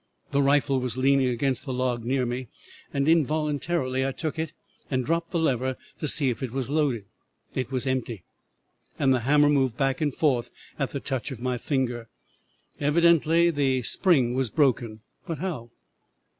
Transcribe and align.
The 0.31 0.41
rifle 0.41 0.79
was 0.79 0.97
leaning 0.97 1.27
against 1.27 1.63
the 1.63 1.71
log 1.73 2.03
near 2.03 2.25
me, 2.25 2.47
and 2.91 3.07
involuntarily 3.07 4.03
I 4.03 4.09
took 4.11 4.39
it 4.39 4.51
and 4.89 5.05
dropped 5.05 5.29
the 5.29 5.37
lever 5.37 5.77
to 5.99 6.07
see 6.07 6.31
if 6.31 6.41
it 6.41 6.49
was 6.49 6.71
loaded. 6.71 7.05
It 7.53 7.71
was 7.71 7.85
empty, 7.85 8.23
and 8.97 9.13
the 9.13 9.19
hammer 9.29 9.47
moved 9.47 9.77
back 9.77 10.01
and 10.01 10.11
forth 10.11 10.49
at 10.79 10.89
the 10.89 10.99
touch 10.99 11.29
of 11.29 11.39
my 11.39 11.59
finger. 11.59 12.09
Evidently 12.79 13.51
the 13.51 13.83
spring 13.83 14.33
was 14.33 14.49
broken. 14.49 15.01
But 15.27 15.37
how? 15.37 15.69